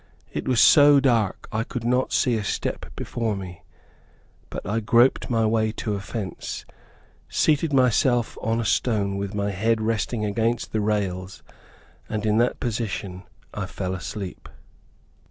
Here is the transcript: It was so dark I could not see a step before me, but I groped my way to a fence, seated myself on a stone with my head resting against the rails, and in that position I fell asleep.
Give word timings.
It 0.33 0.47
was 0.47 0.59
so 0.59 0.99
dark 0.99 1.47
I 1.51 1.63
could 1.63 1.83
not 1.83 2.11
see 2.11 2.35
a 2.35 2.43
step 2.43 2.87
before 2.95 3.35
me, 3.35 3.61
but 4.49 4.65
I 4.65 4.79
groped 4.79 5.29
my 5.29 5.45
way 5.45 5.71
to 5.73 5.93
a 5.93 5.99
fence, 5.99 6.65
seated 7.29 7.71
myself 7.71 8.35
on 8.41 8.59
a 8.59 8.65
stone 8.65 9.17
with 9.17 9.35
my 9.35 9.51
head 9.51 9.79
resting 9.79 10.25
against 10.25 10.71
the 10.71 10.81
rails, 10.81 11.43
and 12.09 12.25
in 12.25 12.39
that 12.39 12.59
position 12.59 13.25
I 13.53 13.67
fell 13.67 13.93
asleep. 13.93 14.49